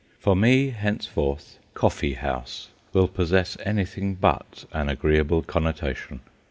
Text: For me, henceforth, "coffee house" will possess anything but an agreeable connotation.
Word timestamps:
For 0.17 0.35
me, 0.35 0.71
henceforth, 0.71 1.59
"coffee 1.75 2.13
house" 2.15 2.69
will 2.91 3.07
possess 3.07 3.55
anything 3.63 4.15
but 4.15 4.65
an 4.73 4.89
agreeable 4.89 5.43
connotation. 5.43 6.21